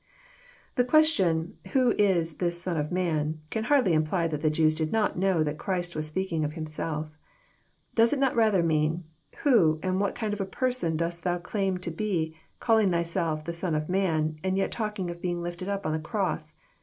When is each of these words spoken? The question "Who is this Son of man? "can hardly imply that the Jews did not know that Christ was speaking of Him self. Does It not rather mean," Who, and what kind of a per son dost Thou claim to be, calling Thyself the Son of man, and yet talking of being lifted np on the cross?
The 0.77 0.83
question 0.83 1.57
"Who 1.73 1.91
is 1.91 2.37
this 2.37 2.59
Son 2.59 2.75
of 2.75 2.91
man? 2.91 3.39
"can 3.51 3.65
hardly 3.65 3.93
imply 3.93 4.27
that 4.29 4.41
the 4.41 4.49
Jews 4.49 4.73
did 4.73 4.91
not 4.91 5.15
know 5.15 5.43
that 5.43 5.59
Christ 5.59 5.95
was 5.95 6.07
speaking 6.07 6.43
of 6.43 6.53
Him 6.53 6.65
self. 6.65 7.15
Does 7.93 8.11
It 8.11 8.17
not 8.19 8.35
rather 8.35 8.63
mean," 8.63 9.03
Who, 9.43 9.79
and 9.83 9.99
what 9.99 10.15
kind 10.15 10.33
of 10.33 10.41
a 10.41 10.45
per 10.45 10.71
son 10.71 10.97
dost 10.97 11.23
Thou 11.23 11.37
claim 11.37 11.77
to 11.77 11.91
be, 11.91 12.35
calling 12.59 12.89
Thyself 12.89 13.45
the 13.45 13.53
Son 13.53 13.75
of 13.75 13.89
man, 13.89 14.39
and 14.43 14.57
yet 14.57 14.71
talking 14.71 15.11
of 15.11 15.21
being 15.21 15.43
lifted 15.43 15.67
np 15.67 15.85
on 15.85 15.91
the 15.93 15.99
cross? 15.99 16.55